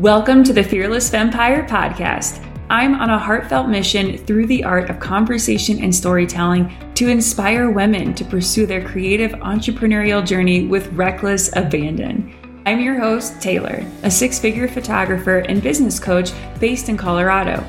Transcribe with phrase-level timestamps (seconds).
[0.00, 2.42] Welcome to the Fearless Fempire podcast.
[2.70, 8.14] I'm on a heartfelt mission through the art of conversation and storytelling to inspire women
[8.14, 12.34] to pursue their creative entrepreneurial journey with reckless abandon.
[12.64, 17.62] I'm your host, Taylor, a six figure photographer and business coach based in Colorado.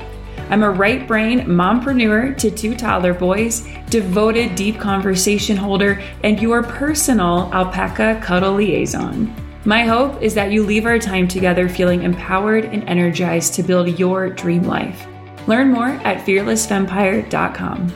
[0.48, 6.62] I'm a right brain mompreneur to two toddler boys, devoted deep conversation holder, and your
[6.62, 9.36] personal alpaca cuddle liaison.
[9.64, 13.96] My hope is that you leave our time together feeling empowered and energized to build
[13.96, 15.06] your dream life.
[15.46, 17.92] Learn more at fearlessfempire.com.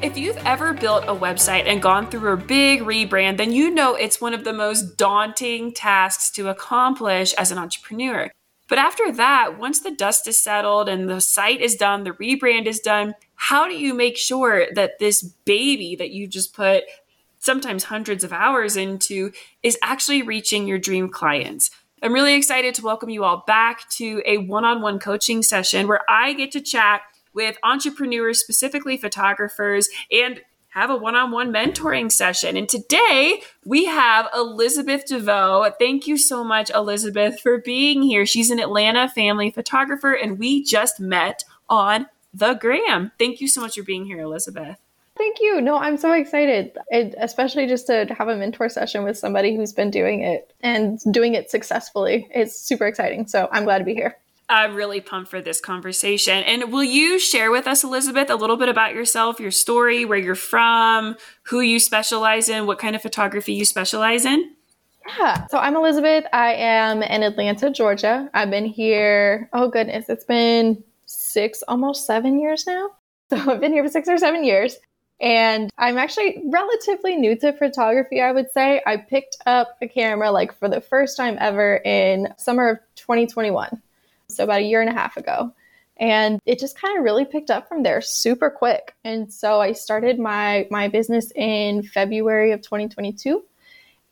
[0.00, 3.94] If you've ever built a website and gone through a big rebrand, then you know
[3.94, 8.30] it's one of the most daunting tasks to accomplish as an entrepreneur.
[8.68, 12.66] But after that, once the dust is settled and the site is done, the rebrand
[12.66, 16.84] is done, how do you make sure that this baby that you just put
[17.38, 19.32] sometimes hundreds of hours into
[19.62, 21.70] is actually reaching your dream clients?
[22.02, 25.86] I'm really excited to welcome you all back to a one on one coaching session
[25.86, 27.02] where I get to chat
[27.34, 30.40] with entrepreneurs, specifically photographers, and
[30.74, 32.56] have a one on one mentoring session.
[32.56, 35.72] And today we have Elizabeth DeVoe.
[35.78, 38.26] Thank you so much, Elizabeth, for being here.
[38.26, 43.12] She's an Atlanta family photographer, and we just met on the gram.
[43.20, 44.78] Thank you so much for being here, Elizabeth.
[45.16, 45.60] Thank you.
[45.60, 49.72] No, I'm so excited, it, especially just to have a mentor session with somebody who's
[49.72, 52.26] been doing it and doing it successfully.
[52.34, 53.28] It's super exciting.
[53.28, 54.16] So I'm glad to be here.
[54.48, 56.42] I'm really pumped for this conversation.
[56.44, 60.18] And will you share with us, Elizabeth, a little bit about yourself, your story, where
[60.18, 64.52] you're from, who you specialize in, what kind of photography you specialize in?
[65.18, 65.46] Yeah.
[65.46, 66.24] So I'm Elizabeth.
[66.32, 68.28] I am in Atlanta, Georgia.
[68.34, 72.88] I've been here, oh goodness, it's been six, almost seven years now.
[73.30, 74.76] So I've been here for six or seven years.
[75.18, 78.82] And I'm actually relatively new to photography, I would say.
[78.86, 83.80] I picked up a camera like for the first time ever in summer of 2021
[84.34, 85.52] so about a year and a half ago.
[85.96, 88.94] And it just kind of really picked up from there super quick.
[89.04, 93.44] And so I started my my business in February of 2022.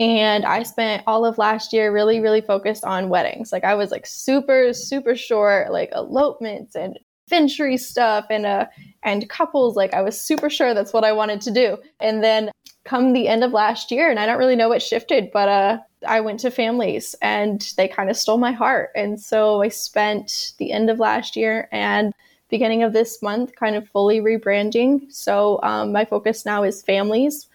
[0.01, 3.53] And I spent all of last year really, really focused on weddings.
[3.53, 8.67] Like I was like super, super short, like elopements and Ventry stuff and uh
[9.03, 9.77] and couples.
[9.77, 11.79] Like I was super sure that's what I wanted to do.
[12.01, 12.51] And then
[12.85, 15.79] come the end of last year, and I don't really know what shifted, but uh
[16.07, 18.91] I went to families and they kind of stole my heart.
[18.95, 22.13] And so I spent the end of last year and
[22.49, 25.11] beginning of this month kind of fully rebranding.
[25.13, 27.49] So um, my focus now is families,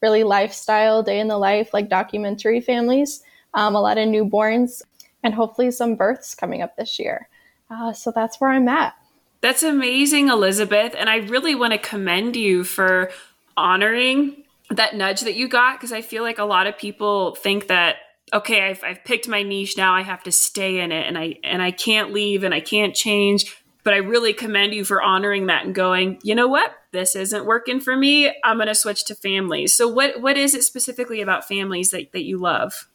[0.00, 3.22] really lifestyle, day in the life, like documentary families,
[3.54, 4.82] um, a lot of newborns,
[5.22, 7.28] and hopefully some births coming up this year.
[7.70, 8.94] Uh, so that's where I'm at.
[9.40, 10.94] That's amazing, Elizabeth.
[10.96, 13.10] And I really want to commend you for
[13.56, 14.43] honoring
[14.76, 17.96] that nudge that you got because I feel like a lot of people think that
[18.32, 19.94] okay, I've, I've picked my niche now.
[19.94, 22.94] I have to stay in it, and I and I can't leave, and I can't
[22.94, 23.56] change.
[23.84, 27.44] But I really commend you for honoring that and going, you know what, this isn't
[27.44, 28.34] working for me.
[28.42, 29.74] I'm going to switch to families.
[29.74, 32.88] So what what is it specifically about families that that you love?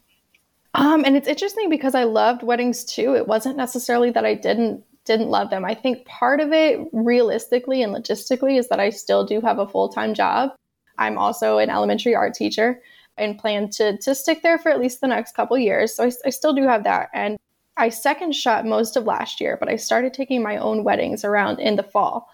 [0.75, 3.15] Um, and it's interesting because I loved weddings too.
[3.15, 5.65] It wasn't necessarily that I didn't didn't love them.
[5.65, 9.67] I think part of it, realistically and logistically, is that I still do have a
[9.67, 10.51] full time job.
[10.99, 12.81] I'm also an elementary art teacher
[13.17, 15.95] and plan to, to stick there for at least the next couple years.
[15.95, 17.09] So I, I still do have that.
[17.13, 17.37] And
[17.77, 21.59] I second shot most of last year, but I started taking my own weddings around
[21.59, 22.29] in the fall.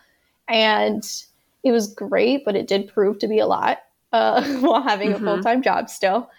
[0.47, 1.03] And
[1.63, 3.79] it was great, but it did prove to be a lot
[4.11, 5.27] uh, while having mm-hmm.
[5.27, 6.29] a full time job still.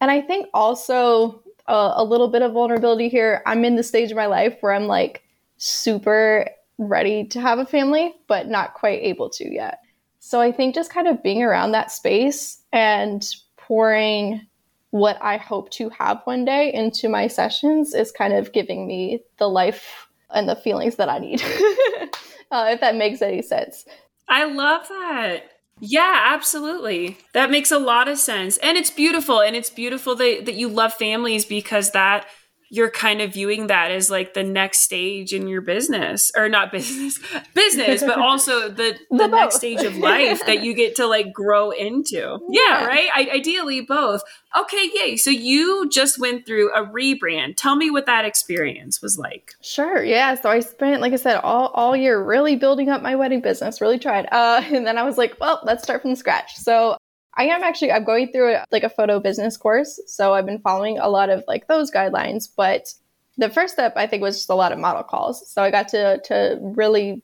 [0.00, 3.42] And I think also uh, a little bit of vulnerability here.
[3.46, 5.22] I'm in the stage of my life where I'm like
[5.58, 6.48] super
[6.78, 9.80] ready to have a family, but not quite able to yet.
[10.28, 14.46] So I think just kind of being around that space and pouring
[14.90, 19.20] what I hope to have one day into my sessions is kind of giving me
[19.38, 21.40] the life and the feelings that I need,
[22.50, 23.86] uh, if that makes any sense.
[24.28, 25.44] I love that.
[25.80, 27.16] Yeah, absolutely.
[27.32, 28.58] That makes a lot of sense.
[28.58, 29.40] And it's beautiful.
[29.40, 32.26] And it's beautiful that, that you love families because that
[32.70, 36.70] you're kind of viewing that as like the next stage in your business or not
[36.72, 37.18] business
[37.54, 41.32] business but also the the, the next stage of life that you get to like
[41.32, 42.38] grow into.
[42.50, 42.86] Yeah, yeah.
[42.86, 43.08] right?
[43.14, 44.22] I, ideally both.
[44.58, 45.16] Okay yay.
[45.16, 47.54] So you just went through a rebrand.
[47.56, 49.52] Tell me what that experience was like.
[49.60, 50.34] Sure yeah.
[50.34, 53.80] So i spent like i said all, all year really building up my wedding business
[53.80, 56.56] really tried uh, and then i was like well let's start from scratch.
[56.56, 56.96] So
[57.38, 60.58] I am actually I'm going through a, like a photo business course, so I've been
[60.58, 62.48] following a lot of like those guidelines.
[62.54, 62.92] But
[63.38, 65.48] the first step I think was just a lot of model calls.
[65.50, 67.22] So I got to to really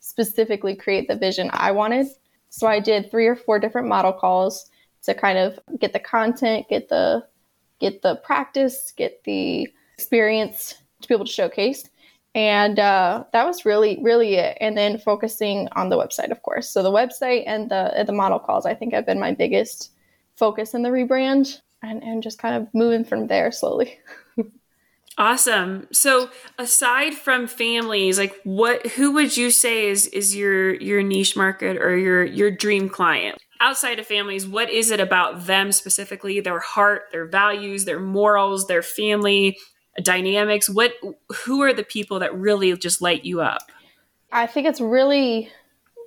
[0.00, 2.08] specifically create the vision I wanted.
[2.50, 4.68] So I did three or four different model calls
[5.04, 7.24] to kind of get the content, get the
[7.78, 11.88] get the practice, get the experience to be able to showcase.
[12.34, 14.56] And uh, that was really, really it.
[14.60, 16.68] And then focusing on the website, of course.
[16.68, 19.90] So the website and the the model calls, I think, have been my biggest
[20.36, 23.98] focus in the rebrand, and and just kind of moving from there slowly.
[25.18, 25.88] Awesome.
[25.92, 31.36] So aside from families, like what who would you say is is your your niche
[31.36, 33.38] market or your your dream client?
[33.60, 38.66] Outside of families, what is it about them specifically, their heart, their values, their morals,
[38.66, 39.58] their family
[40.00, 40.68] dynamics?
[40.68, 40.92] What
[41.44, 43.70] who are the people that really just light you up?
[44.32, 45.50] I think it's really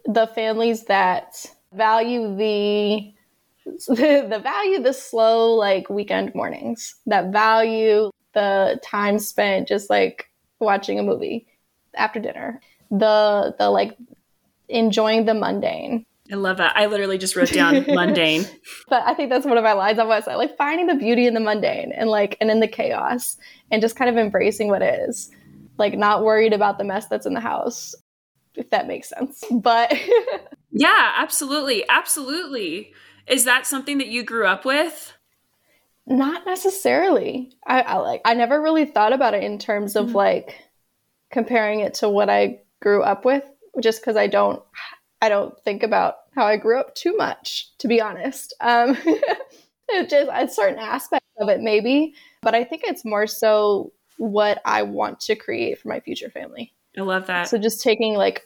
[0.06, 3.14] the families that value the
[3.88, 10.30] the, value the slow like weekend mornings that value the time spent just like
[10.60, 11.48] watching a movie
[11.96, 12.62] after dinner.
[12.92, 13.98] The the like
[14.70, 16.06] enjoying the mundane.
[16.32, 16.76] I love that.
[16.76, 18.46] I literally just wrote down mundane.
[18.90, 21.34] But I think that's one of my lines on website, like finding the beauty in
[21.34, 23.38] the mundane and like and in the chaos
[23.72, 25.30] and just kind of embracing what is.
[25.78, 27.94] Like not worried about the mess that's in the house,
[28.56, 29.44] if that makes sense.
[29.52, 29.94] But
[30.78, 31.86] Yeah, absolutely.
[31.88, 32.94] Absolutely.
[33.28, 35.14] Is that something that you grew up with?
[36.06, 37.54] Not necessarily.
[37.66, 40.18] I, I, like I never really thought about it in terms of mm-hmm.
[40.18, 40.58] like
[41.32, 43.44] comparing it to what I grew up with,
[43.82, 44.62] just because I don't
[45.22, 48.54] I don't think about how I grew up too much, to be honest.
[48.62, 48.98] Um,
[49.90, 54.62] it's just a certain aspect of it, maybe, but I think it's more so what
[54.66, 56.74] I want to create for my future family.
[56.98, 57.50] I love that.
[57.50, 58.44] So just taking like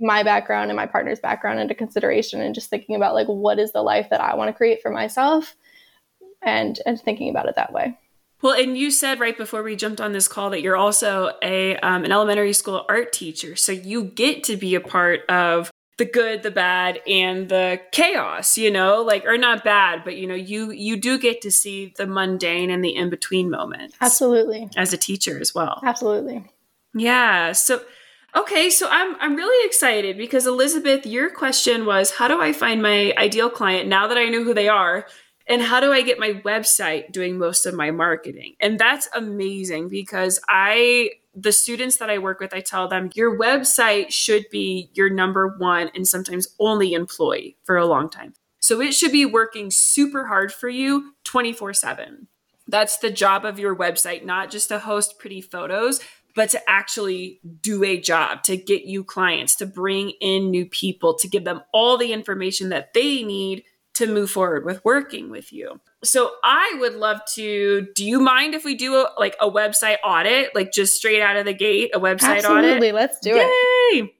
[0.00, 3.72] my background and my partner's background into consideration and just thinking about like what is
[3.72, 5.56] the life that I want to create for myself
[6.42, 7.98] and and thinking about it that way.
[8.42, 11.76] Well, and you said right before we jumped on this call that you're also a
[11.78, 16.04] um, an elementary school art teacher, so you get to be a part of the
[16.04, 18.58] good, the bad, and the chaos.
[18.58, 21.94] You know, like or not bad, but you know, you you do get to see
[21.96, 23.96] the mundane and the in between moments.
[24.00, 25.80] Absolutely, as a teacher as well.
[25.82, 26.44] Absolutely.
[26.94, 27.52] Yeah.
[27.52, 27.82] So.
[28.36, 32.82] Okay, so I'm I'm really excited because Elizabeth, your question was how do I find
[32.82, 35.06] my ideal client now that I know who they are?
[35.46, 38.54] and how do I get my website doing most of my marketing?
[38.60, 43.38] And that's amazing because I, the students that I work with, I tell them your
[43.38, 48.34] website should be your number one and sometimes only employee for a long time.
[48.60, 52.28] So it should be working super hard for you 24 7.
[52.66, 56.00] That's the job of your website, not just to host pretty photos,
[56.34, 61.14] but to actually do a job, to get you clients, to bring in new people,
[61.18, 63.64] to give them all the information that they need
[63.94, 65.80] to move forward with working with you.
[66.04, 69.96] So I would love to do you mind if we do a, like a website
[70.04, 72.70] audit like just straight out of the gate a website Absolutely, audit?
[72.70, 73.40] Absolutely, let's do Yay!
[73.40, 74.14] it.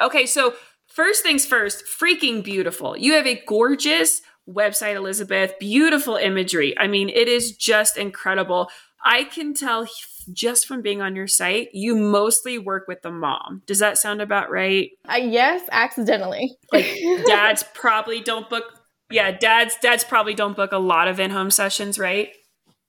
[0.00, 0.54] Okay, so
[0.86, 2.96] first things first, freaking beautiful.
[2.96, 6.76] You have a gorgeous website Elizabeth, beautiful imagery.
[6.78, 8.70] I mean, it is just incredible.
[9.04, 9.86] I can tell
[10.32, 13.62] just from being on your site, you mostly work with the mom.
[13.66, 14.90] Does that sound about right?
[15.08, 16.56] Uh, yes, accidentally.
[16.72, 16.86] Like
[17.26, 18.64] dads probably don't book
[19.10, 22.32] yeah, dads dads probably don't book a lot of in-home sessions, right?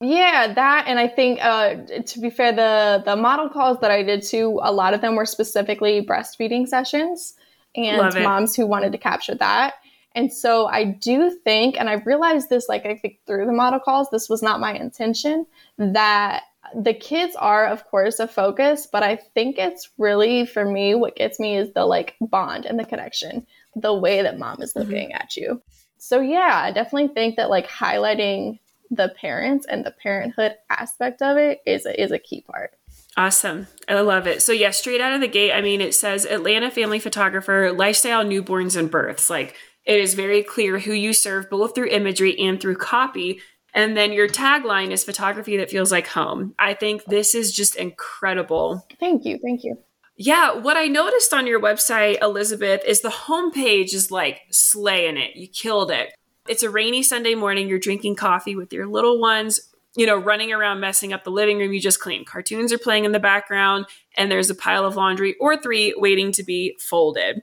[0.00, 1.76] Yeah, that and I think uh,
[2.06, 5.14] to be fair, the the model calls that I did too, a lot of them
[5.14, 7.34] were specifically breastfeeding sessions
[7.76, 9.74] and moms who wanted to capture that.
[10.14, 13.78] And so I do think, and I realized this like I think through the model
[13.78, 15.46] calls, this was not my intention,
[15.78, 16.42] that
[16.74, 21.14] the kids are of course a focus, but I think it's really for me what
[21.14, 24.80] gets me is the like bond and the connection, the way that mom is mm-hmm.
[24.80, 25.22] looking mm-hmm.
[25.22, 25.62] at you
[26.02, 28.58] so yeah, I definitely think that like highlighting
[28.90, 32.72] the parents and the parenthood aspect of it is a, is a key part.
[33.16, 33.68] Awesome.
[33.88, 34.42] I love it.
[34.42, 38.24] So yeah, straight out of the gate, I mean it says Atlanta family photographer, lifestyle
[38.24, 39.30] newborns and births.
[39.30, 39.54] Like
[39.84, 43.40] it is very clear who you serve both through imagery and through copy.
[43.72, 46.56] And then your tagline is photography that feels like home.
[46.58, 48.84] I think this is just incredible.
[48.98, 49.38] Thank you.
[49.40, 49.78] Thank you.
[50.24, 55.34] Yeah, what I noticed on your website, Elizabeth, is the homepage is like slaying it.
[55.34, 56.14] You killed it.
[56.46, 57.68] It's a rainy Sunday morning.
[57.68, 61.58] You're drinking coffee with your little ones, you know, running around messing up the living
[61.58, 62.26] room you just cleaned.
[62.26, 63.86] Cartoons are playing in the background,
[64.16, 67.42] and there's a pile of laundry or three waiting to be folded.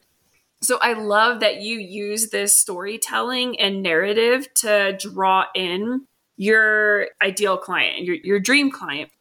[0.61, 6.07] So I love that you use this storytelling and narrative to draw in
[6.37, 9.11] your ideal client, your, your dream client.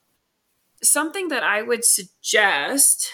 [0.81, 3.11] Something that I would suggest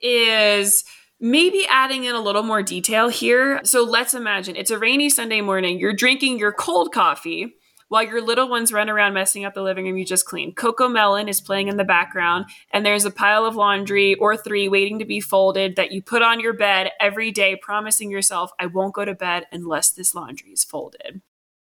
[0.00, 0.84] is
[1.20, 3.60] maybe adding in a little more detail here.
[3.64, 5.78] So let's imagine it's a rainy Sunday morning.
[5.78, 7.56] You're drinking your cold coffee
[7.88, 10.56] while your little ones run around messing up the living room you just cleaned.
[10.56, 14.98] CoComelon is playing in the background, and there's a pile of laundry or three waiting
[14.98, 18.94] to be folded that you put on your bed every day, promising yourself, I won't
[18.94, 21.22] go to bed unless this laundry is folded.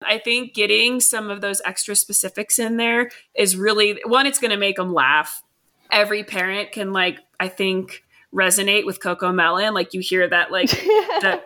[0.02, 4.50] I think getting some of those extra specifics in there is really one, it's going
[4.50, 5.42] to make them laugh.
[5.90, 8.02] Every parent can, like, I think,
[8.36, 9.72] resonate with CoComelon.
[9.72, 11.42] Like, you hear that, like, the,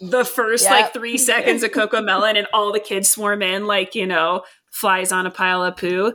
[0.00, 0.72] the first, yep.
[0.72, 5.12] like, three seconds of CoComelon, and all the kids swarm in, like, you know, flies
[5.12, 6.12] on a pile of poo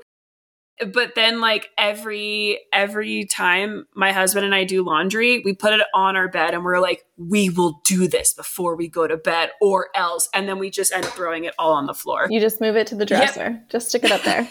[0.94, 5.82] but then like every every time my husband and I do laundry, we put it
[5.94, 9.52] on our bed and we're like, we will do this before we go to bed
[9.62, 10.30] or else.
[10.34, 12.28] And then we just end up throwing it all on the floor.
[12.30, 13.50] You just move it to the dresser.
[13.52, 13.70] Yep.
[13.70, 14.50] Just stick it up there.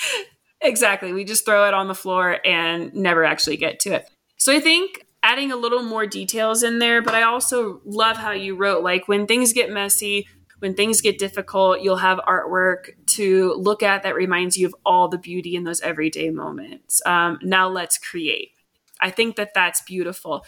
[0.60, 1.12] exactly.
[1.12, 4.08] We just throw it on the floor and never actually get to it.
[4.36, 8.32] So I think adding a little more details in there, but I also love how
[8.32, 10.26] you wrote like when things get messy,
[10.58, 15.08] when things get difficult, you'll have artwork to look at that reminds you of all
[15.08, 17.02] the beauty in those everyday moments.
[17.04, 18.50] Um, now let's create.
[19.00, 20.44] I think that that's beautiful.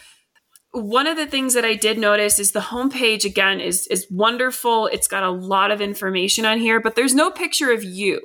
[0.71, 4.87] One of the things that I did notice is the homepage again is is wonderful.
[4.87, 8.21] It's got a lot of information on here, but there's no picture of you.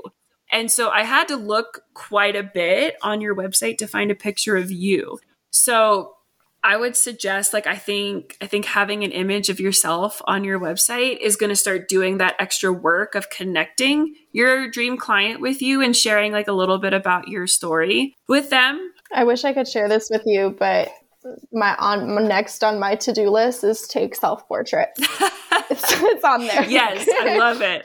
[0.53, 4.17] And so I had to look quite a bit on your website to find a
[4.17, 5.19] picture of you.
[5.51, 6.15] So
[6.63, 10.61] I would suggest like I think I think having an image of yourself on your
[10.61, 15.63] website is going to start doing that extra work of connecting your dream client with
[15.63, 18.93] you and sharing like a little bit about your story with them.
[19.13, 20.91] I wish I could share this with you, but
[21.53, 24.89] my on next on my to-do list is take self-portrait.
[24.99, 26.65] it's, it's on there.
[26.65, 27.85] Yes, I love it.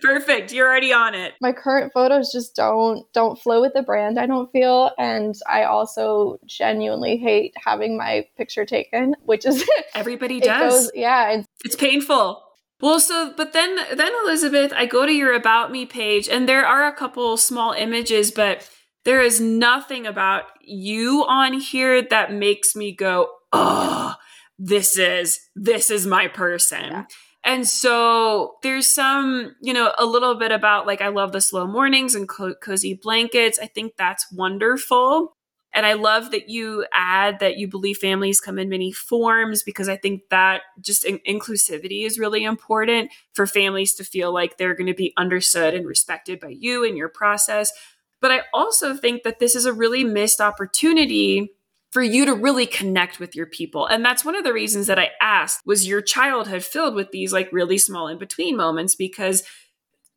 [0.02, 0.52] Perfect.
[0.52, 1.34] You're already on it.
[1.40, 5.64] My current photos just don't don't flow with the brand, I don't feel, and I
[5.64, 10.84] also genuinely hate having my picture taken, which is everybody does.
[10.84, 12.42] Goes, yeah, it's, it's painful.
[12.80, 16.66] Well, so but then then Elizabeth, I go to your about me page and there
[16.66, 18.68] are a couple small images, but
[19.04, 24.14] there is nothing about you on here that makes me go, oh,
[24.58, 26.84] this is this is my person.
[26.84, 27.04] Yeah.
[27.42, 31.66] And so there's some, you know, a little bit about like I love the slow
[31.66, 33.58] mornings and co- cozy blankets.
[33.58, 35.34] I think that's wonderful.
[35.72, 39.88] And I love that you add that you believe families come in many forms because
[39.88, 44.74] I think that just in- inclusivity is really important for families to feel like they're
[44.74, 47.72] going to be understood and respected by you and your process.
[48.20, 51.54] But I also think that this is a really missed opportunity
[51.90, 53.86] for you to really connect with your people.
[53.86, 57.32] And that's one of the reasons that I asked was your childhood filled with these
[57.32, 59.42] like really small in between moments because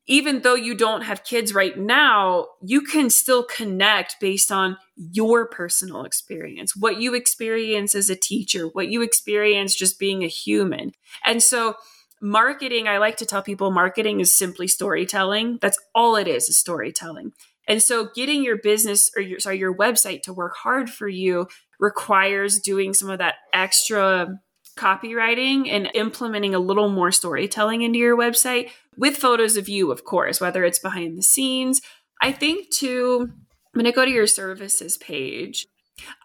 [0.06, 5.48] even though you don't have kids right now, you can still connect based on your
[5.48, 10.92] personal experience, what you experience as a teacher, what you experience just being a human.
[11.26, 11.76] And so
[12.22, 15.60] marketing, I like to tell people marketing is simply storytelling.
[15.62, 17.32] That's all it is, is storytelling.
[17.68, 21.48] And so getting your business or your sorry, your website to work hard for you
[21.80, 24.40] requires doing some of that extra
[24.78, 30.04] copywriting and implementing a little more storytelling into your website with photos of you, of
[30.04, 31.82] course, whether it's behind the scenes.
[32.22, 35.68] I think too, I'm going to go to your services page.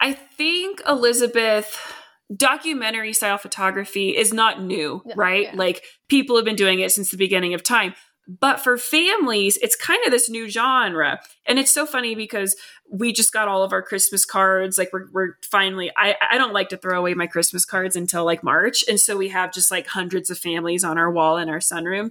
[0.01, 1.79] I think Elizabeth
[2.35, 5.45] documentary style photography is not new, right?
[5.45, 5.55] Yeah.
[5.55, 7.95] Like people have been doing it since the beginning of time.
[8.29, 11.19] But for families, it's kind of this new genre.
[11.47, 12.55] And it's so funny because
[12.91, 14.77] we just got all of our Christmas cards.
[14.77, 18.27] Like we're, we're finally, I, I don't like to throw away my Christmas cards until
[18.27, 18.85] like March.
[18.87, 22.11] And so we have just like hundreds of families on our wall in our sunroom.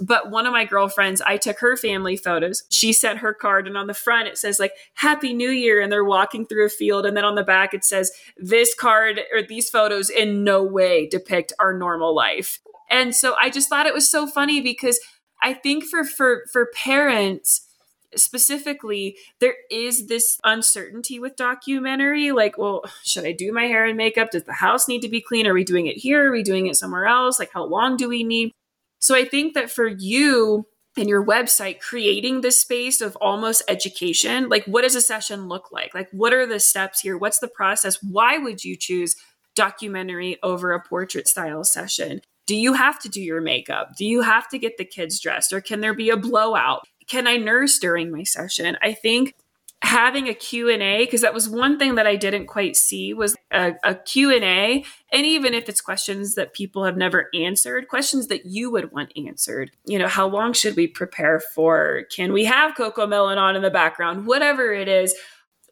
[0.00, 2.62] But one of my girlfriends, I took her family photos.
[2.70, 5.90] She sent her card, and on the front it says like "Happy New Year," and
[5.90, 9.42] they're walking through a field, and then on the back it says this card or
[9.42, 12.60] these photos in no way depict our normal life.
[12.90, 15.00] And so I just thought it was so funny because
[15.42, 17.68] I think for for for parents
[18.16, 23.96] specifically there is this uncertainty with documentary like well should i do my hair and
[23.96, 24.30] makeup?
[24.30, 25.46] Does the house need to be clean?
[25.46, 26.28] Are we doing it here?
[26.28, 27.38] Are we doing it somewhere else?
[27.38, 28.52] Like how long do we need?
[28.98, 30.66] So i think that for you
[30.96, 35.70] and your website creating this space of almost education like what does a session look
[35.70, 35.94] like?
[35.94, 37.18] Like what are the steps here?
[37.18, 38.02] What's the process?
[38.02, 39.16] Why would you choose
[39.54, 43.94] documentary over a portrait style session do you have to do your makeup?
[43.94, 46.88] Do you have to get the kids dressed or can there be a blowout?
[47.06, 48.78] Can I nurse during my session?
[48.82, 49.34] I think
[49.82, 53.74] having a q&a because that was one thing that i didn't quite see was a,
[53.84, 58.72] a, q&a and even if it's questions that people have never answered questions that you
[58.72, 63.36] would want answered you know how long should we prepare for can we have CoComelon
[63.36, 65.14] on in the background whatever it is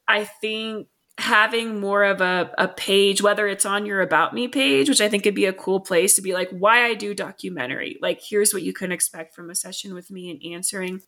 [0.07, 0.87] i think
[1.19, 5.09] having more of a, a page, whether it's on your About Me page, which I
[5.09, 7.99] think could be a cool place to be like, why I do documentary.
[8.03, 11.01] Like, here's what you can expect from a session with me and answering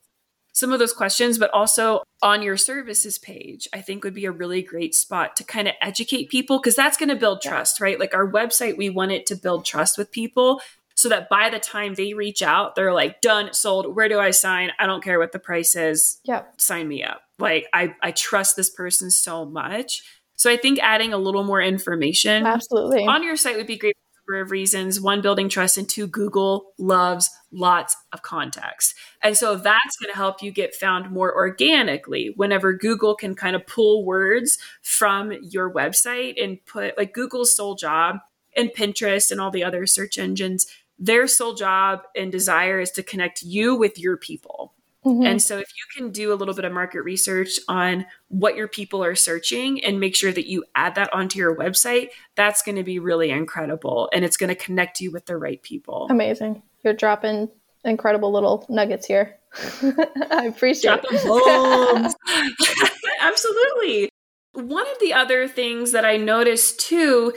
[0.54, 4.32] some of those questions, but also on your services page, I think would be a
[4.32, 8.00] really great spot to kind of educate people because that's going to build trust, right?
[8.00, 10.60] Like our website, we want it to build trust with people.
[10.98, 13.94] so that by the time they reach out, they're like, done, sold.
[13.94, 14.72] Where do I sign?
[14.80, 16.18] I don't care what the price is.
[16.24, 16.60] Yep.
[16.60, 17.20] Sign me up.
[17.38, 20.02] Like I, I trust this person so much.
[20.34, 23.06] So I think adding a little more information Absolutely.
[23.06, 25.00] on your site would be great for a number of reasons.
[25.00, 28.94] One, building trust, and two, Google loves lots of context.
[29.20, 33.56] And so that's going to help you get found more organically whenever Google can kind
[33.56, 38.18] of pull words from your website and put like Google's sole job
[38.56, 40.68] and Pinterest and all the other search engines,
[41.00, 44.74] their sole job and desire is to connect you with your people.
[45.08, 45.26] Mhm.
[45.26, 48.68] And so, if you can do a little bit of market research on what your
[48.68, 52.76] people are searching and make sure that you add that onto your website, that's going
[52.76, 54.08] to be really incredible.
[54.12, 56.06] And it's going to connect you with the right people.
[56.10, 56.62] Amazing.
[56.84, 57.48] You're dropping
[57.84, 59.38] incredible little nuggets here.
[60.30, 62.14] I appreciate Drop bombs.
[63.20, 64.10] Absolutely.
[64.52, 67.32] One of the other things that I noticed too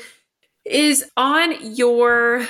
[0.66, 2.48] is on your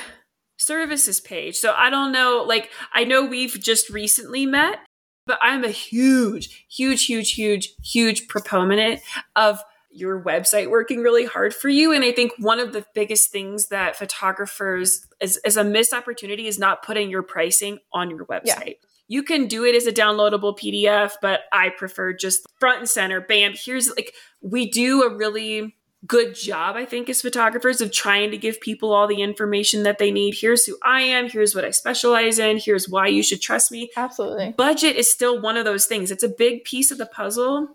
[0.58, 1.56] services page.
[1.56, 4.78] So I don't know, like, I know we've just recently met,
[5.26, 9.00] but I'm a huge, huge, huge, huge, huge proponent
[9.36, 11.92] of your website working really hard for you.
[11.92, 16.46] And I think one of the biggest things that photographers is, is a missed opportunity
[16.46, 18.76] is not putting your pricing on your website.
[19.08, 23.20] You can do it as a downloadable PDF, but I prefer just front and center.
[23.20, 25.74] Bam, here's like, we do a really
[26.06, 29.98] good job, I think, as photographers of trying to give people all the information that
[29.98, 30.34] they need.
[30.34, 31.28] Here's who I am.
[31.28, 32.58] Here's what I specialize in.
[32.58, 34.54] Here's why you should trust me Absolutely.
[34.56, 37.68] budget is still one of those things it's a big piece of the puzzle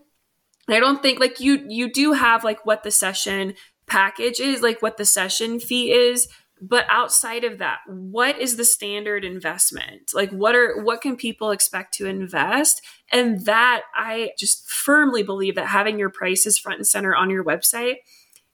[0.68, 3.54] and i don't think like you you do have like what the session
[3.86, 6.28] package is like what the session fee is
[6.62, 10.12] but outside of that what is the standard investment?
[10.14, 12.82] Like what are what can people expect to invest?
[13.12, 17.44] And that i just firmly believe that having your prices front and center on your
[17.44, 17.98] website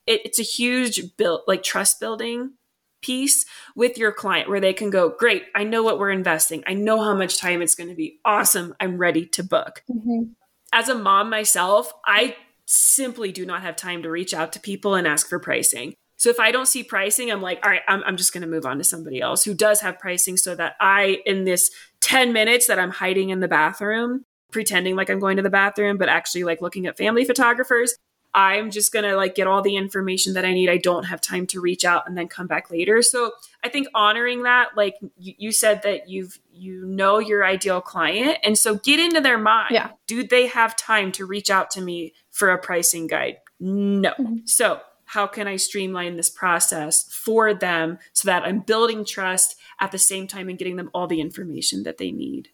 [0.05, 2.53] it, it's a huge build like trust building
[3.01, 3.45] piece
[3.75, 6.63] with your client where they can go great i know what we're investing.
[6.67, 8.19] I know how much time it's going to be.
[8.23, 8.75] Awesome.
[8.79, 9.83] I'm ready to book.
[9.89, 10.31] Mhm.
[10.71, 12.35] as a mom myself i
[12.65, 16.29] simply do not have time to reach out to people and ask for pricing so
[16.29, 18.65] if i don't see pricing i'm like all right i'm, I'm just going to move
[18.65, 22.67] on to somebody else who does have pricing so that i in this 10 minutes
[22.67, 26.45] that i'm hiding in the bathroom pretending like i'm going to the bathroom but actually
[26.45, 27.95] like looking at family photographers
[28.33, 30.69] I'm just going to like get all the information that I need.
[30.69, 33.01] I don't have time to reach out and then come back later.
[33.03, 33.31] So
[33.63, 38.39] I think honoring that, like you, you said that you've, you know, your ideal client.
[38.43, 39.69] And so get into their mind.
[39.71, 39.91] Yeah.
[40.07, 43.37] Do they have time to reach out to me for a pricing guide?
[43.59, 44.13] No.
[44.19, 44.49] Mhm.
[44.49, 44.81] So
[45.13, 49.99] how can I streamline this process for them so that I'm building trust at the
[49.99, 52.49] same time and getting them all the information that they need?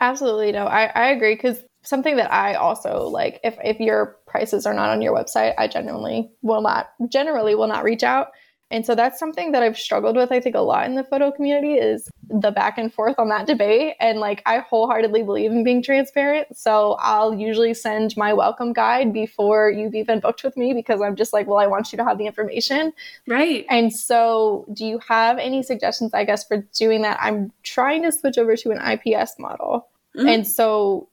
[0.00, 0.50] Absolutely.
[0.50, 4.74] No, I, I agree because something that I also like if, if your prices are
[4.74, 8.32] not on your website, I genuinely will not generally will not reach out.
[8.70, 11.30] And so that's something that I've struggled with, I think, a lot in the photo
[11.30, 13.94] community is the back and forth on that debate.
[14.00, 16.48] And like I wholeheartedly believe in being transparent.
[16.56, 21.14] So I'll usually send my welcome guide before you've even booked with me because I'm
[21.14, 22.92] just like, well, I want you to have the information.
[23.28, 23.64] Right.
[23.70, 27.18] And so, do you have any suggestions, I guess, for doing that?
[27.20, 29.88] I'm trying to switch over to an IPS model.
[30.16, 30.34] Mhm.
[30.34, 31.08] And so,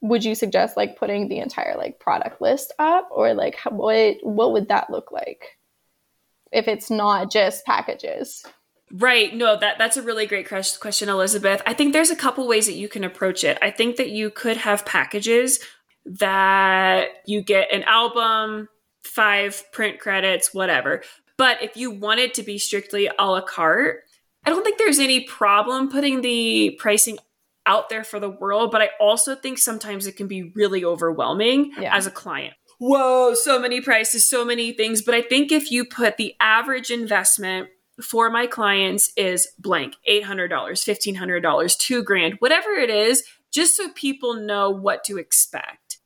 [0.00, 4.52] would you suggest like putting the entire like product list up or like what what
[4.52, 5.57] would that look like
[6.52, 8.44] if it's not just packages?
[8.90, 9.34] Right.
[9.34, 11.62] No, that that's a really great question, Elizabeth.
[11.66, 13.58] I think there's a couple ways that you can approach it.
[13.60, 15.60] I think that you could have packages
[16.06, 18.68] that you get an album,
[19.04, 21.02] five print credits, whatever.
[21.36, 24.04] But if you want it to be strictly a la carte,
[24.44, 27.18] I don't think there's any problem putting the pricing
[27.66, 31.72] out there for the world, but I also think sometimes it can be really overwhelming
[31.78, 31.94] Yeah.
[31.94, 32.54] as a client.
[32.78, 35.02] Whoa, so many prices, so many things.
[35.02, 37.68] But I think if you put the average investment
[38.00, 44.34] for my clients is blank $800, $1,500, two grand, whatever it is, just so people
[44.34, 45.98] know what to expect.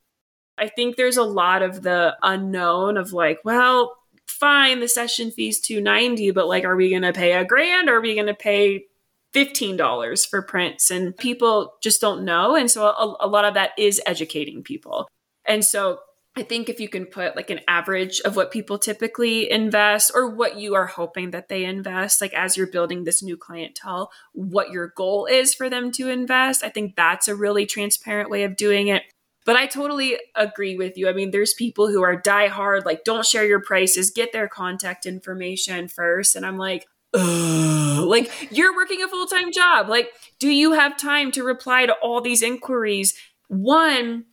[0.57, 5.61] I think there's a lot of the unknown of like, well, fine, the session fee's
[5.61, 8.35] 290, but like, are we going to pay a grand or are we going to
[8.35, 8.87] pay
[9.35, 10.91] $15 for prints?
[10.91, 12.57] And people just don't know.
[12.57, 15.09] And so a, a lot of that is educating people.
[15.45, 15.99] And so
[16.35, 20.31] I think if you can put like an average of what people typically invest or
[20.31, 24.71] what you are hoping that they invest, like as you're building this new clientele, what
[24.71, 28.57] your goal is for them to invest, I think that's a really transparent way of
[28.57, 29.03] doing it.
[29.45, 31.09] But I totally agree with you.
[31.09, 34.49] I mean, there's people who are die hard, like, don't share your prices, get their
[34.49, 36.37] contact information first.
[36.37, 38.07] And I'm like, Ugh.
[38.07, 39.89] like, you're working a full time job.
[39.89, 43.15] Like, do you have time to reply to all these inquiries?
[43.49, 44.25] One,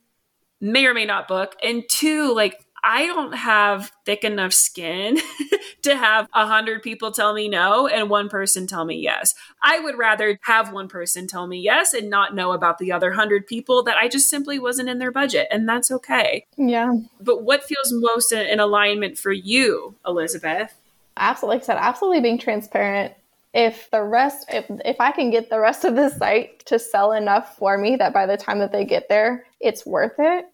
[0.61, 1.55] may or may not book.
[1.63, 5.17] And two, like, I don't have thick enough skin
[5.81, 9.35] to have a hundred people tell me no and one person tell me yes.
[9.61, 13.11] I would rather have one person tell me yes and not know about the other
[13.11, 15.47] hundred people that I just simply wasn't in their budget.
[15.51, 16.45] And that's okay.
[16.57, 16.93] Yeah.
[17.19, 20.73] But what feels most in alignment for you, Elizabeth?
[21.17, 21.55] Absolutely.
[21.57, 23.13] Like I said, absolutely being transparent.
[23.53, 27.13] If the rest, if, if I can get the rest of the site to sell
[27.13, 30.45] enough for me that by the time that they get there, it's worth it,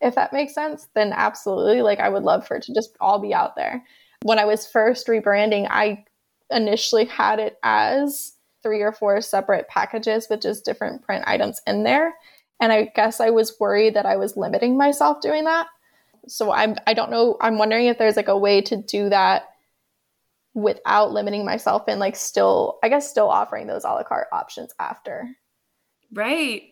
[0.00, 1.82] if that makes sense, then absolutely.
[1.82, 3.84] Like I would love for it to just all be out there.
[4.22, 6.04] When I was first rebranding, I
[6.50, 8.32] initially had it as
[8.62, 12.14] three or four separate packages with just different print items in there.
[12.60, 15.66] And I guess I was worried that I was limiting myself doing that.
[16.26, 19.48] So I'm I don't know, I'm wondering if there's like a way to do that
[20.60, 24.72] without limiting myself and like still I guess still offering those a la carte options
[24.78, 25.28] after.
[26.12, 26.62] Right.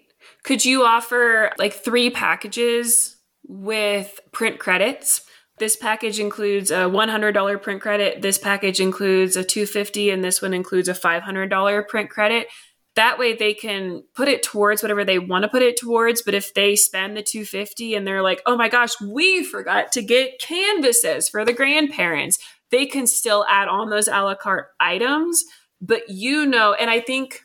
[0.44, 3.16] Could you offer like three packages
[3.48, 5.22] with print credits.
[5.58, 8.22] This package includes a $100 print credit.
[8.22, 12.48] This package includes a 250 and this one includes a $500 print credit.
[12.94, 16.34] That way they can put it towards whatever they want to put it towards, but
[16.34, 20.40] if they spend the 250 and they're like, "Oh my gosh, we forgot to get
[20.40, 22.38] canvases for the grandparents."
[22.70, 25.44] They can still add on those a la carte items,
[25.80, 27.42] but you know, and I think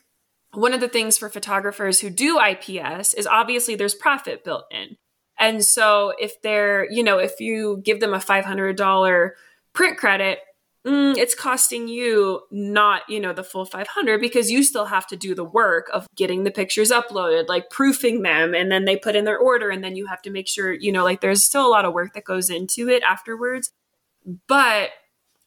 [0.54, 4.96] one of the things for photographers who do IPS is obviously there's profit built in.
[5.38, 9.30] And so if they're, you know, if you give them a $500
[9.72, 10.40] print credit,
[10.86, 15.16] mm, it's costing you not, you know, the full 500 because you still have to
[15.16, 19.16] do the work of getting the pictures uploaded, like proofing them and then they put
[19.16, 21.66] in their order and then you have to make sure, you know, like there's still
[21.66, 23.72] a lot of work that goes into it afterwards.
[24.46, 24.90] But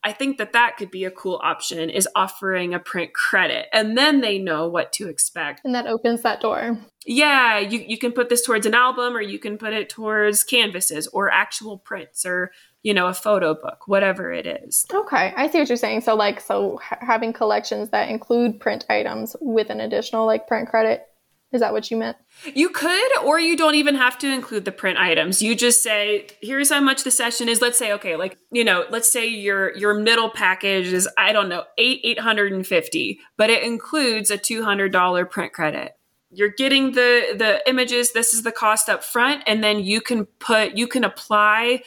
[0.06, 3.98] I think that that could be a cool option is offering a print credit and
[3.98, 5.62] then they know what to expect.
[5.66, 6.78] And that opens that door.
[7.08, 10.44] Yeah, you, you can put this towards an album or you can put it towards
[10.44, 12.52] canvases or actual prints or,
[12.84, 14.86] you know, a photo book, whatever it is.
[14.94, 16.02] Okay, I see what you're saying.
[16.02, 21.08] So, like, so having collections that include print items with an additional, like, print credit
[21.56, 22.18] is that what you meant?
[22.54, 25.42] You could, or you don't even have to include the print items.
[25.42, 27.62] You just say, here's how much the session is.
[27.62, 31.50] Let's say, okay, like, you know, let's say your your middle package is, I don't
[31.50, 35.94] know, eight eight hundred and fifty, but it includes a two hundred dollar print credit.
[36.30, 40.26] You're getting the the images, this is the cost up front, and then you can
[40.26, 41.82] put you can apply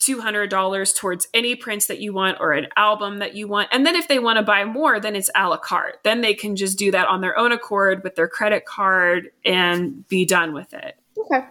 [0.00, 3.68] $200 towards any prints that you want or an album that you want.
[3.72, 5.98] And then if they want to buy more, then it's a la carte.
[6.04, 10.06] Then they can just do that on their own accord with their credit card and
[10.08, 10.96] be done with it.
[11.18, 11.44] Okay.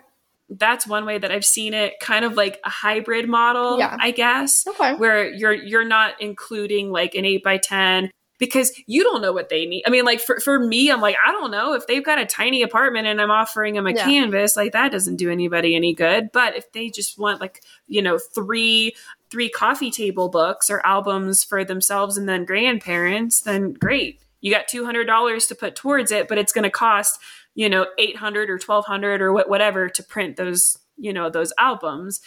[0.49, 3.97] That's one way that I've seen it, kind of like a hybrid model, yeah.
[3.99, 4.65] I guess.
[4.65, 4.95] Okay.
[4.95, 9.49] Where you're you're not including like an eight by ten because you don't know what
[9.49, 9.83] they need.
[9.85, 12.25] I mean, like for, for me, I'm like, I don't know if they've got a
[12.25, 14.03] tiny apartment and I'm offering them a yeah.
[14.03, 16.31] canvas, like that doesn't do anybody any good.
[16.31, 18.95] But if they just want like, you know, three
[19.29, 24.21] three coffee table books or albums for themselves and then grandparents, then great.
[24.39, 27.19] You got two hundred dollars to put towards it, but it's going to cost
[27.57, 31.51] you know eight hundred or twelve hundred or whatever to print those you know those
[31.57, 32.21] albums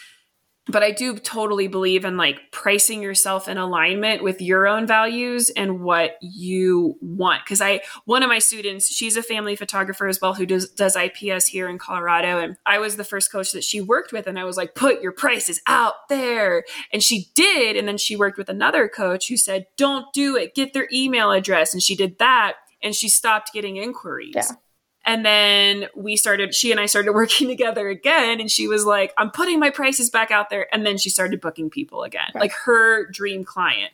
[0.67, 5.49] but I do totally believe in like pricing yourself in alignment with your own values
[5.49, 7.45] and what you want.
[7.47, 10.95] Cause I, one of my students, she's a family photographer as well who does, does
[10.95, 12.39] IPS here in Colorado.
[12.39, 14.27] And I was the first coach that she worked with.
[14.27, 16.63] And I was like, put your prices out there.
[16.93, 17.75] And she did.
[17.75, 21.31] And then she worked with another coach who said, don't do it, get their email
[21.31, 21.73] address.
[21.73, 22.53] And she did that.
[22.83, 24.33] And she stopped getting inquiries.
[24.35, 24.51] Yeah.
[25.03, 28.39] And then we started, she and I started working together again.
[28.39, 30.67] And she was like, I'm putting my prices back out there.
[30.73, 32.41] And then she started booking people again, right.
[32.41, 33.91] like her dream client.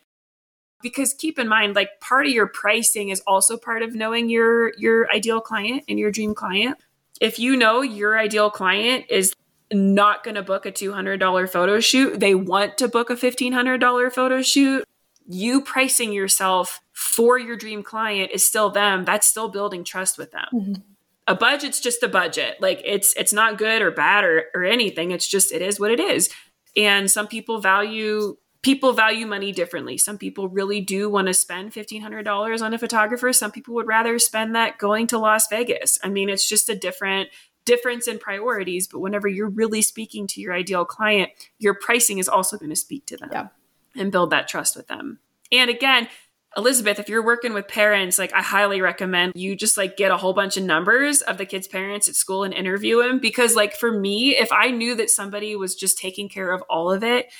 [0.83, 4.73] Because keep in mind, like part of your pricing is also part of knowing your
[4.77, 6.77] your ideal client and your dream client.
[7.19, 9.33] If you know your ideal client is
[9.71, 14.43] not going to book a $200 photo shoot, they want to book a $1,500 photo
[14.43, 14.85] shoot,
[15.27, 19.03] you pricing yourself for your dream client is still them.
[19.03, 20.45] That's still building trust with them.
[20.53, 20.93] Mm-hmm
[21.27, 22.57] a budget's just a budget.
[22.61, 25.11] Like it's it's not good or bad or or anything.
[25.11, 26.29] It's just it is what it is.
[26.75, 29.97] And some people value people value money differently.
[29.97, 33.31] Some people really do want to spend $1500 on a photographer.
[33.31, 35.99] Some people would rather spend that going to Las Vegas.
[36.03, 37.29] I mean, it's just a different
[37.65, 42.27] difference in priorities, but whenever you're really speaking to your ideal client, your pricing is
[42.27, 43.47] also going to speak to them yeah.
[43.95, 45.19] and build that trust with them.
[45.51, 46.07] And again,
[46.55, 50.17] Elizabeth, if you're working with parents, like I highly recommend you just like get a
[50.17, 53.19] whole bunch of numbers of the kids' parents at school and interview them.
[53.19, 56.91] Because, like, for me, if I knew that somebody was just taking care of all
[56.91, 57.31] of it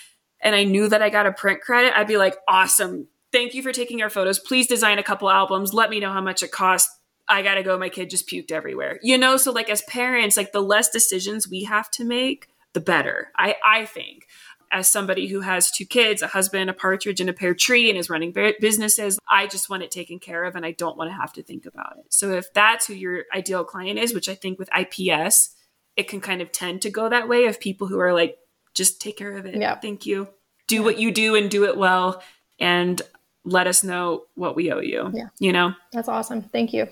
[0.42, 3.08] and I knew that I got a print credit, I'd be like, awesome.
[3.32, 4.40] Thank you for taking our photos.
[4.40, 5.74] Please design a couple albums.
[5.74, 6.94] Let me know how much it costs.
[7.30, 7.78] I gotta go.
[7.78, 9.00] My kid just puked everywhere.
[9.02, 12.80] You know, so like as parents, like the less decisions we have to make, the
[12.80, 13.32] better.
[13.36, 14.28] I I think
[14.72, 17.98] as somebody who has two kids, a husband, a partridge, and a pear tree, and
[17.98, 21.16] is running businesses, I just want it taken care of and I don't want to
[21.16, 22.06] have to think about it.
[22.10, 25.56] So if that's who your ideal client is, which I think with IPS,
[25.96, 28.38] it can kind of tend to go that way of people who are like,
[28.74, 29.56] just take care of it.
[29.56, 29.76] Yeah.
[29.76, 30.30] Thank you.
[30.68, 32.22] Do what you do and do it well.
[32.60, 33.02] And
[33.44, 35.12] let us know what we owe you.
[35.14, 35.30] Yeah.
[35.40, 35.74] You know?
[35.94, 36.44] That's awesome.
[36.44, 36.88] Thank you.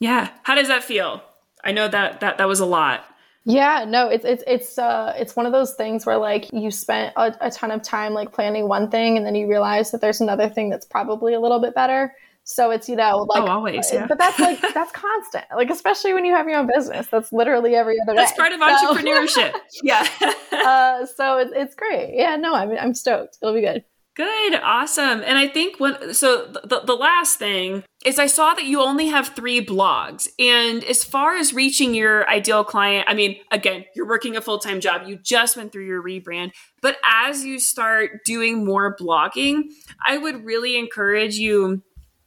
[0.00, 0.30] Yeah.
[0.42, 1.22] How does that feel?
[1.64, 3.04] I know that that that was a lot.
[3.44, 7.12] Yeah, no, it's it's it's uh it's one of those things where like you spent
[7.16, 10.20] a, a, ton of time like planning one thing and then you realize that there's
[10.20, 12.14] another thing that's probably a little bit better.
[12.44, 14.06] So it's you know like oh, always, yeah.
[14.06, 15.44] but that's like that's constant.
[15.56, 18.36] Like especially when you have your own business, that's literally every other that's day.
[18.36, 18.94] part of so.
[18.94, 19.54] entrepreneurship.
[19.82, 20.06] yeah.
[20.52, 22.14] uh, so it, it's great.
[22.14, 23.38] Yeah, no, I'm I'm stoked.
[23.42, 23.84] It'll be good.
[24.14, 25.22] Good, awesome.
[25.24, 29.06] And I think when so the, the last thing is I saw that you only
[29.06, 30.28] have three blogs.
[30.38, 34.58] And as far as reaching your ideal client, I mean, again, you're working a full
[34.58, 36.52] time job, you just went through your rebrand.
[36.82, 39.62] But as you start doing more blogging,
[40.06, 41.82] I would really encourage you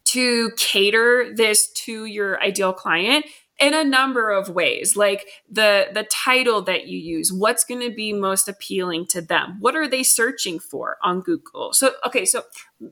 [0.06, 3.26] to cater this to your ideal client
[3.60, 7.94] in a number of ways like the the title that you use what's going to
[7.94, 9.58] be most appealing to them?
[9.60, 11.74] What are they searching for on google?
[11.74, 12.44] So okay so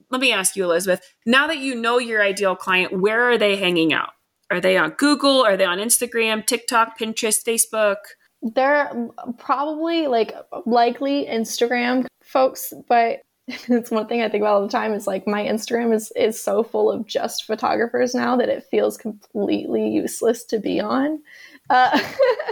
[0.09, 3.57] let me ask you elizabeth now that you know your ideal client where are they
[3.57, 4.11] hanging out?
[4.49, 5.43] Are they on google?
[5.43, 7.97] Are they on instagram tiktok pinterest facebook?
[8.41, 10.33] They're probably like
[10.65, 15.27] likely instagram folks but it's one thing I think about all the time is like
[15.27, 20.45] my Instagram is is so full of just photographers now that it feels completely useless
[20.45, 21.21] to be on.
[21.69, 21.99] Uh,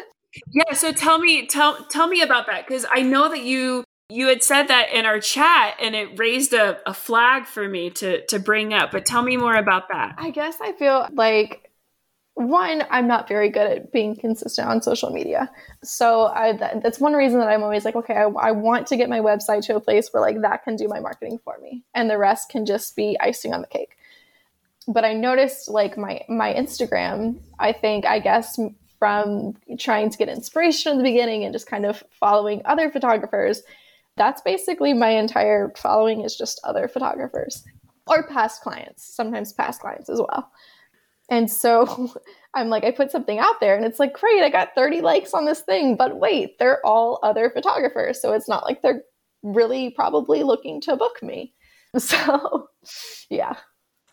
[0.52, 4.28] yeah, so tell me tell tell me about that because I know that you you
[4.28, 8.26] had said that in our chat and it raised a, a flag for me to
[8.26, 8.92] to bring up.
[8.92, 10.16] But tell me more about that.
[10.18, 11.71] I guess I feel like
[12.36, 15.52] one, I'm not very good at being consistent on social media.
[15.84, 18.98] So I, that, that's one reason that I'm always like, okay, I, I, want to
[18.98, 21.84] get my website to a place where like that can do my marketing for me,
[21.94, 23.98] and the rest can just be icing on the cake.
[24.88, 28.58] But I noticed like my my Instagram, I think I guess
[28.98, 33.64] from trying to get inspiration in the beginning and just kind of following other photographers,
[34.16, 37.64] that's basically my entire following is just other photographers
[38.08, 40.52] or past clients, sometimes past clients as well.
[41.32, 42.14] And so
[42.54, 45.34] I'm like, I put something out there and it's like, great, I got 30 likes
[45.34, 45.96] on this thing.
[45.96, 48.22] But wait, they're all other photographers.
[48.22, 49.02] So it's not like they're
[49.42, 51.56] really probably looking to book me.
[51.98, 52.70] So
[53.30, 53.58] yeah.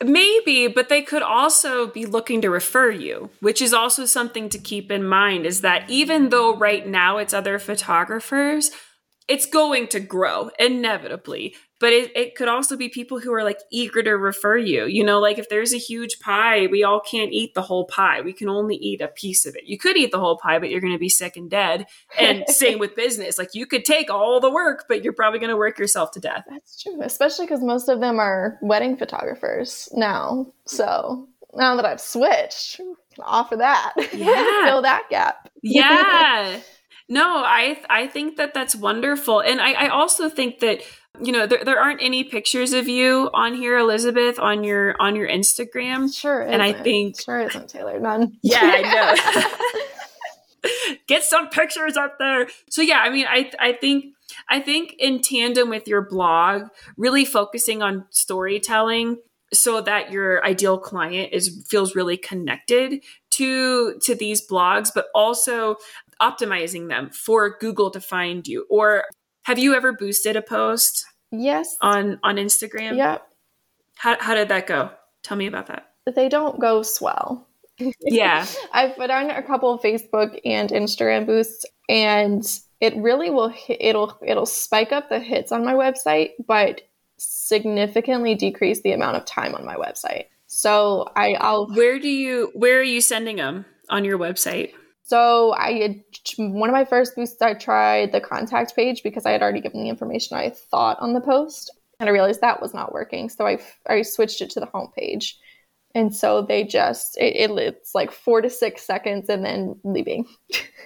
[0.02, 4.58] Maybe, but they could also be looking to refer you, which is also something to
[4.58, 8.72] keep in mind is that even though right now it's other photographers,
[9.28, 13.60] it's going to grow inevitably but it, it could also be people who are like
[13.70, 17.32] eager to refer you you know like if there's a huge pie we all can't
[17.32, 18.20] eat the whole pie.
[18.20, 19.64] We can only eat a piece of it.
[19.64, 21.86] You could eat the whole pie but you're going to be sick and dead.
[22.18, 25.50] And same with business like you could take all the work but you're probably going
[25.50, 26.44] to work yourself to death.
[26.48, 30.52] That's true especially because most of them are wedding photographers now.
[30.66, 33.94] So now that i've switched can offer that.
[34.12, 34.66] Yeah.
[34.66, 35.48] Fill that gap.
[35.62, 36.60] Yeah.
[37.10, 39.40] No i i think that that's wonderful.
[39.40, 40.82] And i i also think that
[41.20, 45.16] you know there, there aren't any pictures of you on here elizabeth on your on
[45.16, 46.14] your instagram.
[46.14, 47.98] Sure and i think sure isn't taylor.
[47.98, 48.36] None.
[48.42, 49.50] Yeah i
[50.64, 50.74] know.
[51.06, 52.48] Get some pictures up there.
[52.70, 54.14] So yeah i mean i i think
[54.50, 59.18] i think in tandem with your blog really focusing on storytelling
[59.52, 65.76] so that your ideal client is feels really connected to to these blogs but also
[66.20, 69.04] optimizing them for google to find you or
[69.48, 71.06] have you ever boosted a post?
[71.32, 71.74] Yes.
[71.80, 72.98] On on Instagram?
[72.98, 73.26] Yep.
[73.96, 74.90] How how did that go?
[75.22, 75.90] Tell me about that.
[76.14, 77.46] They don't go swell.
[78.00, 78.44] Yeah.
[78.72, 82.44] I've put on a couple of Facebook and Instagram boosts and
[82.80, 86.82] it really will hit, it'll it'll spike up the hits on my website but
[87.18, 90.24] significantly decrease the amount of time on my website.
[90.48, 91.68] So I, I'll.
[91.68, 92.50] Where do you?
[92.54, 94.72] Where are you sending them on your website?
[95.08, 96.02] So I had,
[96.36, 99.82] one of my first boosts I tried the contact page because I had already given
[99.82, 103.28] the information I thought on the post and I realized that was not working.
[103.28, 105.38] So I I switched it to the home page.
[105.94, 110.26] And so they just it, it it's like 4 to 6 seconds and then leaving.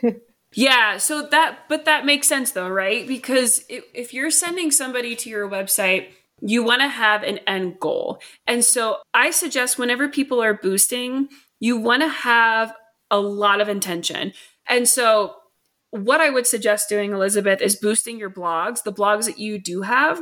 [0.55, 3.07] yeah, so that but that makes sense though, right?
[3.07, 6.09] Because if, if you're sending somebody to your website
[6.45, 8.21] you want to have an end goal.
[8.49, 11.29] And so I suggest whenever people are boosting,
[11.61, 12.75] you want to have
[13.13, 14.33] a lot of intention.
[14.67, 15.35] And so,
[15.91, 19.83] what I would suggest doing, Elizabeth, is boosting your blogs, the blogs that you do
[19.83, 20.21] have,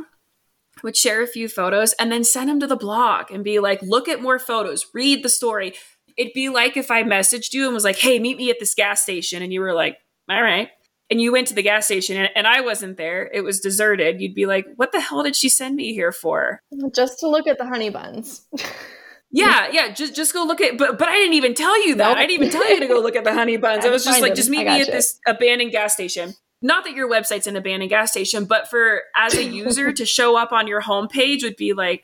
[0.83, 3.81] would share a few photos and then send them to the blog and be like,
[3.81, 5.73] look at more photos, read the story.
[6.17, 8.75] It'd be like if I messaged you and was like, hey, meet me at this
[8.75, 9.41] gas station.
[9.41, 9.97] And you were like,
[10.29, 10.69] all right.
[11.09, 14.21] and you went to the gas station and, and I wasn't there, it was deserted,
[14.21, 16.61] you'd be like, what the hell did she send me here for?
[16.93, 18.45] Just to look at the honey buns.
[19.31, 19.93] Yeah, yeah.
[19.93, 22.17] Just just go look at but but I didn't even tell you that.
[22.17, 23.85] I didn't even tell you to go look at the honey buns.
[23.85, 24.35] I was just like, them.
[24.35, 26.35] just meet me at this abandoned gas station.
[26.61, 30.37] Not that your website's an abandoned gas station, but for as a user to show
[30.37, 32.03] up on your homepage would be like,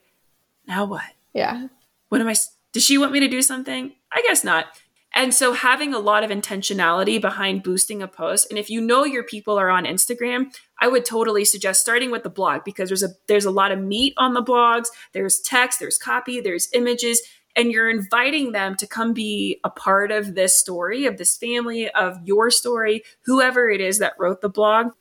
[0.67, 1.03] now what?
[1.33, 1.67] Yeah.
[2.09, 2.35] What am I?
[2.71, 3.91] Does she want me to do something?
[4.11, 4.65] I guess not.
[5.17, 8.45] And so having a lot of intentionality behind boosting a post.
[8.51, 12.21] And if you know your people are on Instagram, I would totally suggest starting with
[12.21, 14.85] the blog because there's a there's a lot of meat on the blogs.
[15.13, 17.19] There's text, there's copy, there's images,
[17.55, 21.89] and you're inviting them to come be a part of this story, of this family,
[21.89, 24.91] of your story, whoever it is that wrote the blog.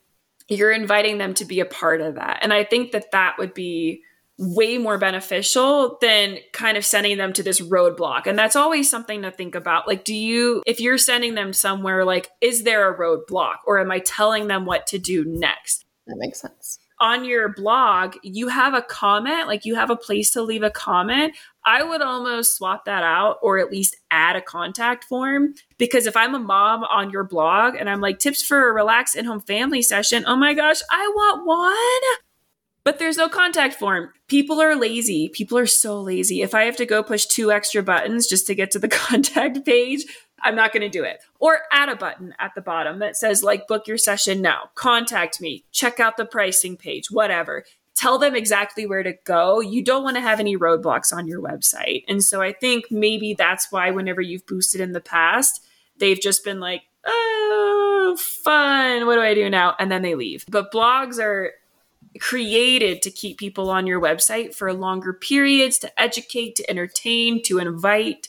[0.47, 2.39] You're inviting them to be a part of that.
[2.41, 4.01] And I think that that would be
[4.39, 8.27] way more beneficial than kind of sending them to this roadblock.
[8.27, 9.87] And that's always something to think about.
[9.87, 13.91] Like, do you, if you're sending them somewhere, like, is there a roadblock or am
[13.91, 15.85] I telling them what to do next?
[16.05, 16.79] That makes sense.
[16.99, 20.71] On your blog, you have a comment, like you have a place to leave a
[20.71, 21.35] comment.
[21.63, 26.17] I would almost swap that out or at least add a contact form because if
[26.17, 29.83] I'm a mom on your blog and I'm like tips for a relaxed in-home family
[29.83, 32.26] session, oh my gosh, I want one
[32.87, 34.13] but there's no contact form.
[34.29, 35.27] People are lazy.
[35.27, 36.41] People are so lazy.
[36.41, 39.65] If I have to go push two extra buttons just to get to the contact
[39.65, 40.05] page,
[40.41, 41.19] I'm not going to do it.
[41.41, 45.41] Or add a button at the bottom that says, like, book your session now, contact
[45.41, 47.65] me, check out the pricing page, whatever.
[47.93, 49.59] Tell them exactly where to go.
[49.59, 52.05] You don't want to have any roadblocks on your website.
[52.07, 55.61] And so I think maybe that's why, whenever you've boosted in the past,
[55.97, 59.05] they've just been like, oh, fun.
[59.05, 59.75] What do I do now?
[59.77, 60.45] And then they leave.
[60.49, 61.51] But blogs are
[62.19, 67.59] created to keep people on your website for longer periods to educate to entertain to
[67.59, 68.27] invite.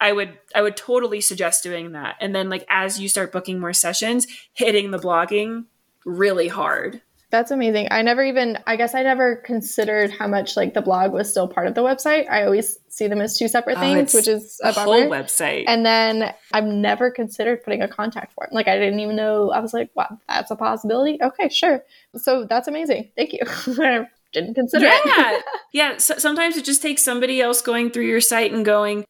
[0.00, 2.16] I would i would totally suggest doing that.
[2.20, 5.64] And then like as you start booking more sessions hitting the blogging
[6.04, 7.88] really hard that's amazing.
[7.90, 11.46] I never even, I guess I never considered how much like the blog was still
[11.46, 12.28] part of the website.
[12.30, 15.64] I always see them as two separate oh, things, which is a, a whole website.
[15.66, 18.48] And then I've never considered putting a contact form.
[18.50, 21.18] Like I didn't even know, I was like, wow, that's a possibility.
[21.22, 21.84] Okay, sure.
[22.16, 23.10] So that's amazing.
[23.14, 23.40] Thank you.
[24.32, 25.00] Didn't consider yeah.
[25.04, 25.44] it.
[25.72, 25.96] yeah.
[25.98, 29.04] So sometimes it just takes somebody else going through your site and going,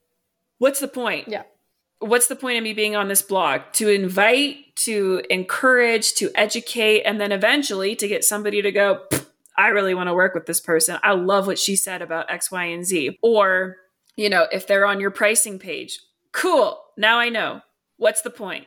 [0.59, 1.29] what's the point?
[1.29, 1.43] Yeah
[2.01, 3.63] what's the point of me being on this blog?
[3.75, 9.01] To invite, to encourage, to educate, and then eventually to get somebody to go,
[9.57, 10.99] I really want to work with this person.
[11.03, 13.19] I love what she said about X, Y, and Z.
[13.23, 13.77] Or,
[14.17, 16.01] you know, if they're on your pricing page,
[16.33, 16.81] cool.
[16.97, 17.63] Now I know.
[17.97, 18.67] What's the point?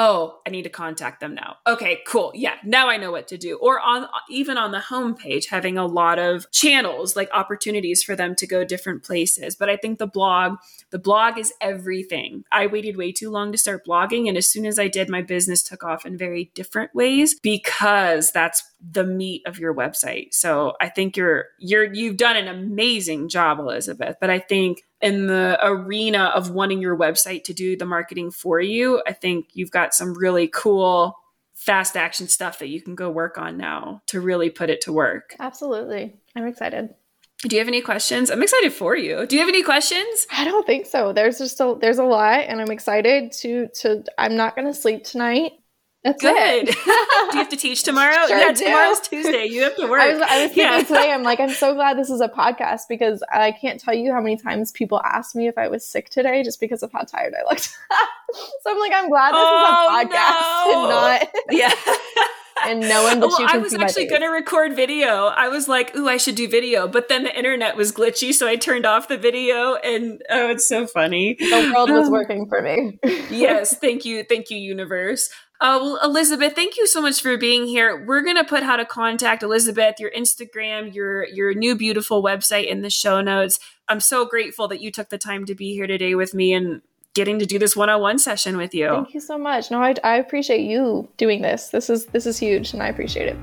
[0.00, 1.56] Oh, I need to contact them now.
[1.66, 2.30] Okay, cool.
[2.32, 3.58] Yeah, now I know what to do.
[3.58, 8.36] Or on even on the homepage, having a lot of channels, like opportunities for them
[8.36, 9.56] to go different places.
[9.56, 10.58] But I think the blog,
[10.90, 12.44] the blog is everything.
[12.52, 14.28] I waited way too long to start blogging.
[14.28, 18.30] And as soon as I did, my business took off in very different ways because
[18.30, 20.32] that's the meat of your website.
[20.32, 24.14] So I think you're you're you've done an amazing job, Elizabeth.
[24.20, 28.60] But I think in the arena of wanting your website to do the marketing for
[28.60, 31.16] you, I think you've got some really cool
[31.54, 34.92] fast action stuff that you can go work on now to really put it to
[34.92, 35.34] work.
[35.40, 36.16] Absolutely.
[36.36, 36.94] I'm excited.
[37.42, 38.30] Do you have any questions?
[38.30, 39.24] I'm excited for you.
[39.26, 40.26] Do you have any questions?
[40.32, 41.12] I don't think so.
[41.12, 44.74] There's just a there's a lot and I'm excited to to I'm not going to
[44.74, 45.52] sleep tonight.
[46.04, 46.66] That's Good.
[46.66, 48.26] do you have to teach tomorrow?
[48.28, 48.64] Sure yeah, do.
[48.64, 49.46] tomorrow's Tuesday.
[49.46, 50.00] You have to work.
[50.00, 50.82] I was, I was thinking yeah.
[50.82, 54.12] today, I'm like, I'm so glad this is a podcast because I can't tell you
[54.12, 57.02] how many times people asked me if I was sick today just because of how
[57.02, 57.64] tired I looked.
[58.62, 60.80] so I'm like, I'm glad this oh, is a oh, podcast no.
[60.80, 61.74] and not yeah.
[62.64, 65.26] and knowing that well, you I was actually going to record video.
[65.26, 68.46] I was like, "Ooh, I should do video," but then the internet was glitchy, so
[68.48, 69.74] I turned off the video.
[69.76, 71.36] And oh, it's so funny.
[71.38, 72.98] The world was um, working for me.
[73.30, 75.30] yes, thank you, thank you, universe.
[75.60, 78.04] Uh, well, Elizabeth, thank you so much for being here.
[78.06, 82.82] We're gonna put how to contact Elizabeth, your Instagram, your your new beautiful website in
[82.82, 83.58] the show notes.
[83.88, 86.82] I'm so grateful that you took the time to be here today with me and
[87.14, 88.88] getting to do this one-on-one session with you.
[88.88, 89.70] Thank you so much.
[89.72, 91.70] No, I, I appreciate you doing this.
[91.70, 93.36] This is this is huge, and I appreciate it.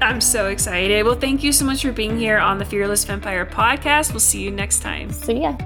[0.00, 1.04] I'm so excited.
[1.04, 4.12] Well, thank you so much for being here on the Fearless Fempire podcast.
[4.12, 5.12] We'll see you next time.
[5.12, 5.58] See ya.